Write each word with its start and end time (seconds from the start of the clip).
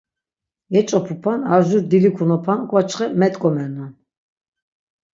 Yeç̆opupan, 0.73 1.39
ar, 1.53 1.61
jur 1.67 1.83
dilikunapan 1.91 2.59
uk̆vaçxe 2.63 3.05
met̆ǩomernan. 3.19 3.91